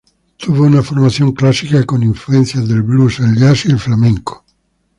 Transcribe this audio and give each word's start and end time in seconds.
Tuvo 0.35 0.63
una 0.63 0.81
formación 0.81 1.31
clásica 1.31 1.85
con 1.85 2.01
influencias 2.01 2.67
del 2.67 2.81
blues, 2.81 3.19
el 3.19 3.37
jazz 3.37 3.65
y 3.65 3.69
el 3.69 3.77
flamenco. 3.79 4.43